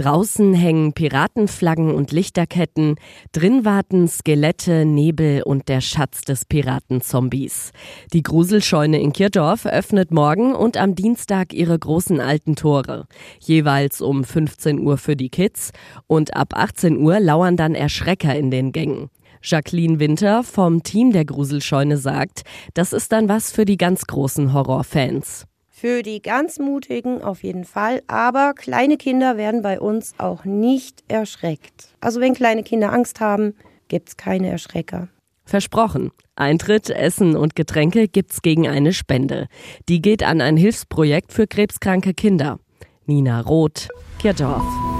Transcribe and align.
Draußen 0.00 0.54
hängen 0.54 0.94
Piratenflaggen 0.94 1.94
und 1.94 2.10
Lichterketten, 2.10 2.94
drin 3.32 3.66
warten 3.66 4.08
Skelette, 4.08 4.86
Nebel 4.86 5.42
und 5.42 5.68
der 5.68 5.82
Schatz 5.82 6.22
des 6.22 6.46
Piratenzombies. 6.46 7.72
Die 8.14 8.22
Gruselscheune 8.22 8.98
in 8.98 9.12
Kirdorf 9.12 9.66
öffnet 9.66 10.10
morgen 10.10 10.54
und 10.54 10.78
am 10.78 10.94
Dienstag 10.94 11.52
ihre 11.52 11.78
großen 11.78 12.18
alten 12.18 12.56
Tore. 12.56 13.08
Jeweils 13.40 14.00
um 14.00 14.24
15 14.24 14.78
Uhr 14.78 14.96
für 14.96 15.16
die 15.16 15.28
Kids 15.28 15.72
und 16.06 16.34
ab 16.34 16.54
18 16.56 16.96
Uhr 16.96 17.20
lauern 17.20 17.58
dann 17.58 17.74
Erschrecker 17.74 18.34
in 18.34 18.50
den 18.50 18.72
Gängen. 18.72 19.10
Jacqueline 19.42 20.00
Winter 20.00 20.44
vom 20.44 20.82
Team 20.82 21.12
der 21.12 21.26
Gruselscheune 21.26 21.98
sagt, 21.98 22.44
das 22.72 22.94
ist 22.94 23.12
dann 23.12 23.28
was 23.28 23.52
für 23.52 23.66
die 23.66 23.76
ganz 23.76 24.06
großen 24.06 24.54
Horrorfans. 24.54 25.46
Für 25.80 26.02
die 26.02 26.20
ganz 26.20 26.58
Mutigen 26.58 27.22
auf 27.22 27.42
jeden 27.42 27.64
Fall, 27.64 28.02
aber 28.06 28.52
kleine 28.52 28.98
Kinder 28.98 29.38
werden 29.38 29.62
bei 29.62 29.80
uns 29.80 30.12
auch 30.18 30.44
nicht 30.44 31.02
erschreckt. 31.08 31.94
Also 32.02 32.20
wenn 32.20 32.34
kleine 32.34 32.62
Kinder 32.62 32.92
Angst 32.92 33.18
haben, 33.18 33.54
gibt's 33.88 34.18
keine 34.18 34.50
Erschrecker. 34.50 35.08
Versprochen. 35.46 36.10
Eintritt, 36.36 36.90
Essen 36.90 37.34
und 37.34 37.56
Getränke 37.56 38.08
gibt's 38.08 38.42
gegen 38.42 38.68
eine 38.68 38.92
Spende. 38.92 39.46
Die 39.88 40.02
geht 40.02 40.22
an 40.22 40.42
ein 40.42 40.58
Hilfsprojekt 40.58 41.32
für 41.32 41.46
krebskranke 41.46 42.12
Kinder. 42.12 42.58
Nina 43.06 43.40
Roth, 43.40 43.88
Kirchdorf. 44.18 44.99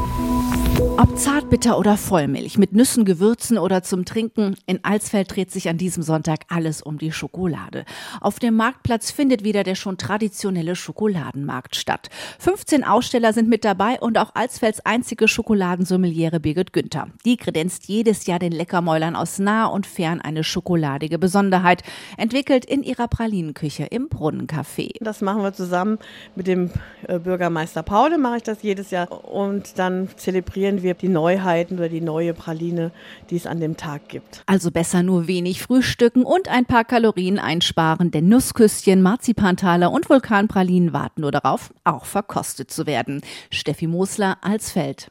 Ob 1.10 1.18
Zartbitter 1.18 1.76
oder 1.76 1.96
Vollmilch, 1.96 2.56
mit 2.56 2.72
Nüssen, 2.72 3.04
Gewürzen 3.04 3.58
oder 3.58 3.82
zum 3.82 4.04
Trinken, 4.04 4.54
in 4.66 4.78
Alsfeld 4.84 5.34
dreht 5.34 5.50
sich 5.50 5.68
an 5.68 5.76
diesem 5.76 6.04
Sonntag 6.04 6.44
alles 6.48 6.82
um 6.82 6.98
die 6.98 7.10
Schokolade. 7.10 7.84
Auf 8.20 8.38
dem 8.38 8.54
Marktplatz 8.54 9.10
findet 9.10 9.42
wieder 9.42 9.64
der 9.64 9.74
schon 9.74 9.98
traditionelle 9.98 10.76
Schokoladenmarkt 10.76 11.74
statt. 11.74 12.10
15 12.38 12.84
Aussteller 12.84 13.32
sind 13.32 13.48
mit 13.48 13.64
dabei 13.64 13.98
und 13.98 14.18
auch 14.18 14.36
Alsfelds 14.36 14.86
einzige 14.86 15.26
Schokoladensommeliere 15.26 16.38
Birgit 16.38 16.72
Günther. 16.72 17.08
Die 17.24 17.36
kredenzt 17.36 17.88
jedes 17.88 18.26
Jahr 18.26 18.38
den 18.38 18.52
Leckermäulern 18.52 19.16
aus 19.16 19.40
nah 19.40 19.66
und 19.66 19.88
fern 19.88 20.20
eine 20.20 20.44
schokoladige 20.44 21.18
Besonderheit, 21.18 21.82
entwickelt 22.18 22.64
in 22.64 22.84
ihrer 22.84 23.08
Pralinenküche 23.08 23.84
im 23.84 24.08
Brunnencafé. 24.08 24.92
Das 25.00 25.22
machen 25.22 25.42
wir 25.42 25.52
zusammen 25.52 25.98
mit 26.36 26.46
dem 26.46 26.70
äh, 27.08 27.18
Bürgermeister 27.18 27.82
Paule, 27.82 28.16
mache 28.16 28.36
ich 28.36 28.42
das 28.44 28.62
jedes 28.62 28.92
Jahr 28.92 29.10
und 29.28 29.76
dann 29.76 30.08
zelebrieren 30.16 30.84
wir 30.84 30.99
die 31.00 31.08
Neuheiten 31.08 31.78
oder 31.78 31.88
die 31.88 32.00
neue 32.00 32.34
Praline, 32.34 32.92
die 33.30 33.36
es 33.36 33.46
an 33.46 33.60
dem 33.60 33.76
Tag 33.76 34.08
gibt. 34.08 34.42
Also 34.46 34.70
besser 34.70 35.02
nur 35.02 35.26
wenig 35.26 35.62
frühstücken 35.62 36.24
und 36.24 36.48
ein 36.48 36.66
paar 36.66 36.84
Kalorien 36.84 37.38
einsparen, 37.38 38.10
denn 38.10 38.28
Nussküsschen, 38.28 39.02
Marzipantaler 39.02 39.90
und 39.92 40.08
Vulkanpralinen 40.08 40.92
warten 40.92 41.22
nur 41.22 41.32
darauf, 41.32 41.72
auch 41.84 42.04
verkostet 42.04 42.70
zu 42.70 42.86
werden. 42.86 43.22
Steffi 43.50 43.86
Mosler 43.86 44.38
als 44.42 44.72
Feld. 44.72 45.10